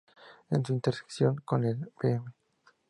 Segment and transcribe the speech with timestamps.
[0.49, 2.23] En su intersección con el Bv.